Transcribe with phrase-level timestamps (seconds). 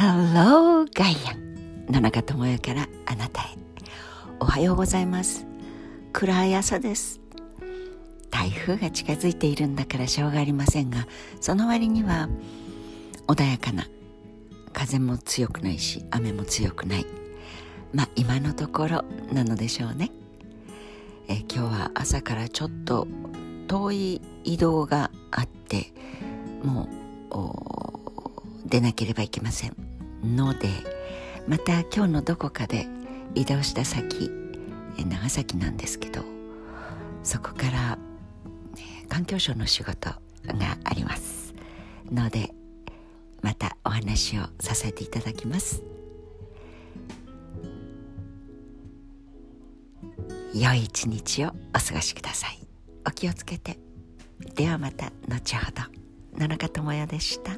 [0.00, 3.44] Hello ガイアン野中智代からあなたへ。
[4.40, 5.44] おはようございます。
[6.14, 7.20] 暗い朝です。
[8.30, 11.06] 台風が近づいているんだからしょうがありませんが
[11.42, 12.30] その割には
[13.26, 13.88] 穏やかな
[14.72, 17.04] 風も強くないし雨も強くない。
[17.92, 19.04] まあ今のところ
[19.34, 20.10] なのでしょうね。
[21.28, 23.06] え今日は朝からちょっと
[23.68, 25.92] 遠い移動があって
[26.64, 29.89] もう出なければいけません。
[30.24, 30.68] ので
[31.48, 32.86] また今日のどこかで
[33.34, 34.30] 移動した先
[34.98, 36.22] 長崎なんですけど
[37.22, 37.98] そこから
[39.08, 40.18] 環境省の仕事が
[40.84, 41.54] あります。
[42.10, 42.52] ので
[43.42, 45.82] またお話をさせていただきます。
[50.54, 52.58] 良い一日をお過ごしください。
[53.06, 53.78] お気をつけて。
[54.54, 55.82] ではまた後ほど。
[56.38, 57.52] 野中智代でした。